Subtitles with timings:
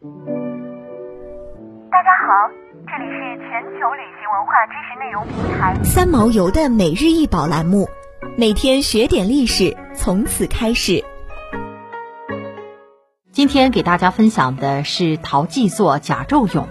[0.00, 0.04] 大
[2.04, 2.48] 家好，
[2.86, 7.88] 这里是全球旅行文化知识内容平台三毛游的每日一宝栏目，
[8.36, 11.02] 每天学点历史，从此开始。
[13.32, 16.66] 今天给大家分享的是陶器作甲胄俑。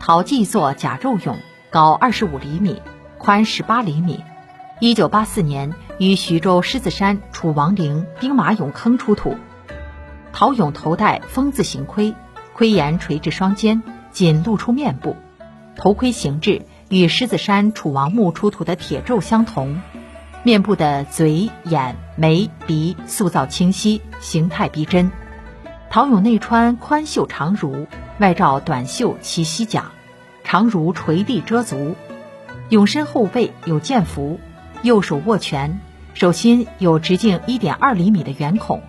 [0.00, 1.36] 陶器作甲胄俑
[1.68, 2.80] 高二十五厘米，
[3.18, 4.24] 宽十八厘米。
[4.80, 9.36] 一九八四年于徐州狮子山楚王陵兵马俑坑出土。
[10.32, 12.14] 陶俑头戴风字形盔，
[12.56, 13.82] 盔沿垂至双肩，
[14.12, 15.14] 仅露出面部。
[15.76, 19.82] 头盔形制与狮子山楚王墓出土的铁胄相同。
[20.42, 25.12] 面部的嘴、眼、眉、鼻塑造清晰，形态逼真。
[25.90, 27.88] 陶俑内穿宽袖长襦，
[28.20, 29.92] 外罩短袖齐膝甲，
[30.42, 31.94] 长襦垂地遮足。
[32.70, 34.40] 俑身后背有剑符，
[34.80, 35.78] 右手握拳，
[36.14, 38.80] 手心有直径一点二厘米的圆孔，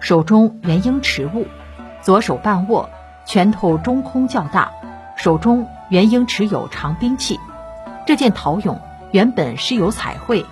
[0.00, 1.46] 手中圆应持物，
[2.02, 2.90] 左手半握，
[3.26, 4.72] 拳头中空较大，
[5.16, 7.40] 手中原应持有长兵器。
[8.06, 8.78] 这件陶俑
[9.12, 10.44] 原本是有彩绘，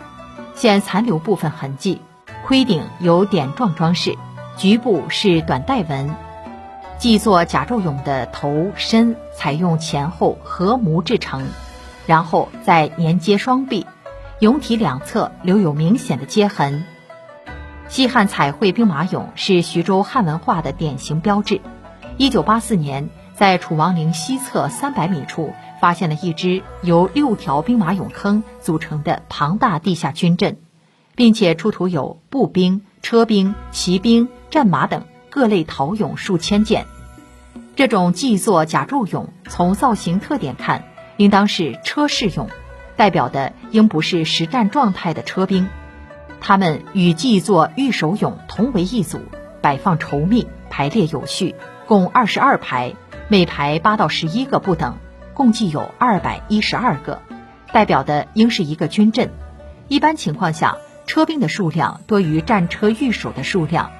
[0.54, 2.00] 现残留部分痕迹，
[2.46, 4.16] 盔顶有点状装饰。
[4.56, 6.14] 局部是短带纹，
[6.98, 11.48] 祭作甲胄俑的头身采用前后合模制成，
[12.06, 13.86] 然后再连接双臂，
[14.40, 16.84] 俑体两侧留有明显的接痕。
[17.88, 21.60] 西汉彩绘兵马俑是徐州汉文化的典型标志。
[22.18, 30.58] 一九八四年，在楚王陵西侧三百米处发现了一支由六条兵马俑坑组成的庞大地下军阵，
[31.14, 34.28] 并且出土有步兵、车兵、骑兵。
[34.50, 36.84] 战马等各类陶俑数千件，
[37.74, 40.84] 这种祭作甲胄俑从造型特点看，
[41.16, 42.48] 应当是车式俑，
[42.94, 45.68] 代表的应不是实战状态的车兵。
[46.42, 49.20] 他们与祭作御手俑同为一组，
[49.62, 51.54] 摆放稠密，排列有序，
[51.92, 52.94] 共二十二排，
[53.28, 54.96] 每排八到十一个不等，
[55.34, 57.20] 共计有二百一十二个，
[57.70, 59.30] 代表的应是一个军阵。
[59.88, 63.90] 一般情况下，车兵的数量多于战车御手的数量。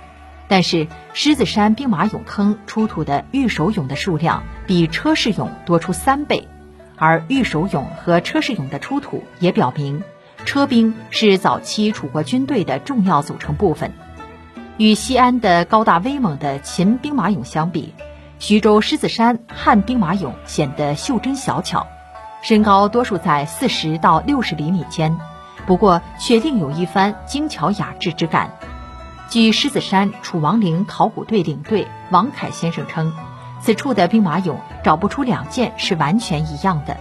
[0.49, 6.49] 但是狮子山兵马俑坑出土的御手俑的数量比车式俑多出三倍，
[6.97, 10.03] 而御手俑和车式俑的出土也表明，
[10.47, 13.93] 车兵是早期楚国军队的重要组成部分。
[14.79, 17.93] 与西安的高大威猛的秦兵马俑相比，
[18.39, 21.87] 徐州狮子山汉兵马俑显得袖珍小巧，
[22.43, 25.17] 身高多数在四十到六十厘米间，
[25.67, 28.51] 不过却另有一番精巧雅致之感。
[29.29, 33.13] 据狮子山楚王陵考古队领队王凯先生称，
[33.61, 36.97] 此处的兵马俑找不出两件是完全一样的，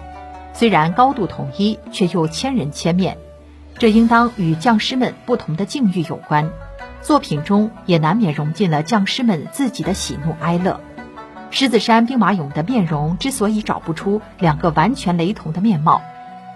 [0.54, 3.18] 虽然高度统一，却又千人千面，
[3.78, 6.52] 这应当与将士们不同的境遇有关。
[7.02, 10.80] 作品中也难免融进了匠师们自己的喜怒哀乐。
[11.50, 16.02] 狮子山兵马俑的面容之所以找不出两个完全雷同的面貌，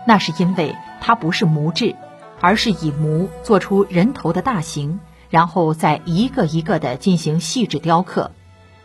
[0.07, 1.95] 那是因为它不是模制，
[2.39, 5.00] 而是以模做出人头的大型。
[5.31, 8.31] 然后再一个一个的进行细致雕刻，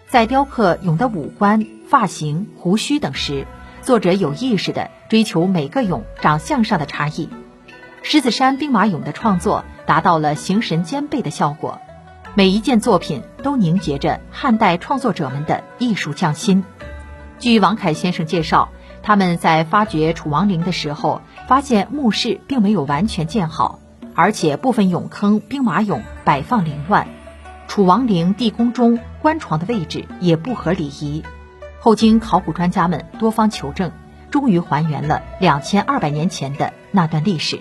[0.08, 3.46] 在雕刻俑的五官、发型、胡须等时，
[3.82, 7.28] 作者有意识地追求每个俑长相上的差异。
[8.02, 11.80] 狮子山兵马俑的创作达到了形神兼备的效果，
[12.36, 16.62] 每一件作品都凝结着汉代创作者们的艺术匠心。
[17.40, 18.68] 据王凯先生介绍，
[19.02, 23.80] 他们在发掘楚王陵的时候，发现墓室并没有完全建好。
[24.14, 27.08] 而且部分俑坑兵马俑摆放凌乱，
[27.66, 31.24] 楚王陵地宫中棺床的位置也不合礼仪。
[31.80, 33.90] 后经考古专家们多方求证，
[34.30, 37.60] 终于还原了两千二百年前的那段历史。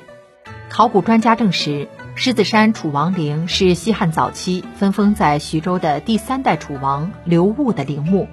[0.69, 1.87] 考古专家证实，
[2.21, 8.27] 狮子山楚王陵是西汉早期分封在徐州的第三代楚王刘戊的陵墓，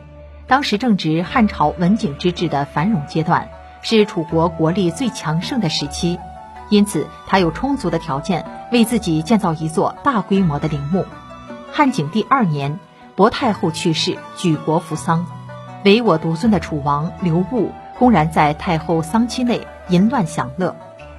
[0.49, 3.49] 当时正值汉朝文景之治的繁荣阶段，
[3.83, 6.19] 是楚国国力最强盛的时期。
[6.69, 11.05] 因此，他有充足的条件为自己建造一座大规模的陵墓。
[11.71, 12.81] 汉景帝二年，
[13.15, 15.25] 薄太后去世，举国扶丧，
[15.85, 20.75] 唯我独尊的楚王刘戊公然在太后丧期内淫乱享乐。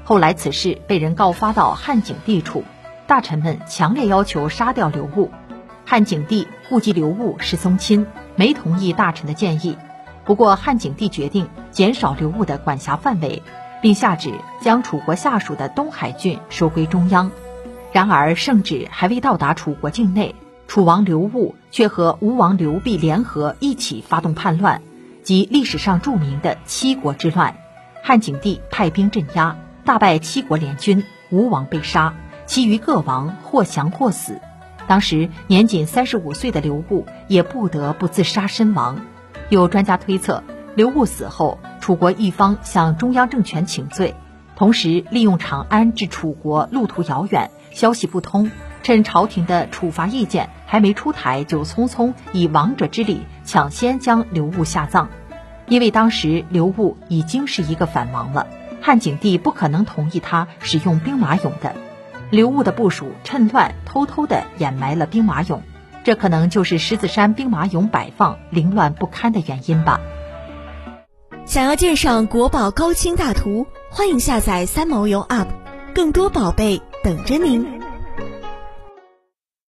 [0.09, 2.63] 后来此事被人告发到汉景帝处，
[3.07, 5.29] 大臣们强烈要求杀掉刘戊。
[5.85, 8.07] 汉景帝顾及刘戊是宗亲，
[8.37, 9.77] 没同意大臣的建议。
[10.23, 13.43] 不过，汉景帝决定减少刘戊的管辖范围。
[13.81, 14.31] 并下旨
[14.61, 17.29] 将楚国下属的东海郡收归中央。
[17.91, 20.33] 然而圣旨还未到达楚国境内，
[20.67, 24.81] 楚王刘戊却和吴王刘濞联合一起发动叛乱，
[25.21, 27.57] 即历史上著名的七国之乱。
[28.01, 29.55] 汉景帝派兵镇压，
[29.87, 32.13] 大败七国联军，吴王被杀，
[32.45, 34.41] 其余各王或降或死。
[34.85, 38.99] 当时年仅三十五岁的刘戊也不得不自杀身亡。
[39.47, 40.43] 有专家推测，
[40.75, 44.13] 刘戊死后，楚国一方向中央政权请罪，
[44.57, 48.51] 同时利用长安至楚国路途遥远，消息不通，
[48.83, 55.07] 趁朝廷的处罚意见还没出台，就匆匆以王者之礼抢先将刘戊下葬。
[55.69, 58.47] 因为当时刘戊已经是一个反王了，
[58.87, 61.75] 汉景帝不可能同意他使用兵马俑的。
[62.29, 65.59] 刘悟的部署趁乱偷偷地掩埋了兵马俑，
[66.05, 69.99] 这可能就是狮子山兵马俑摆放凌乱不堪的原因吧。
[71.45, 75.47] 想要鉴赏国宝高清大图，欢迎下载三毛游 App，
[75.93, 77.76] 更多宝贝等着您。